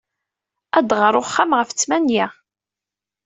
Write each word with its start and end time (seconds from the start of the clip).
As-d 0.77 0.89
ɣer 1.01 1.13
uxxam 1.21 1.51
ɣef 1.57 1.69
ttmenya. 1.71 2.27